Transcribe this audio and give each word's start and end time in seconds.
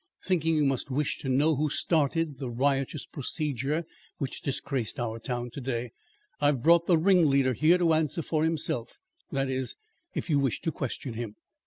"Thinking 0.25 0.55
you 0.55 0.65
must 0.65 0.89
wish 0.89 1.19
to 1.19 1.29
know 1.29 1.55
who 1.55 1.69
started 1.69 2.39
the 2.39 2.49
riotous 2.49 3.05
procedure 3.05 3.85
which 4.17 4.41
disgraced 4.41 4.99
our 4.99 5.19
town 5.19 5.51
to 5.51 5.61
day, 5.61 5.91
I 6.39 6.47
have 6.47 6.63
brought 6.63 6.87
the 6.87 6.97
ringleader 6.97 7.53
here 7.53 7.77
to 7.77 7.93
answer 7.93 8.23
for 8.23 8.43
himself 8.43 8.97
that 9.31 9.47
is, 9.47 9.75
if 10.15 10.27
you 10.27 10.39
wish 10.39 10.59
to 10.61 10.71
question 10.71 11.13
him." 11.13 11.35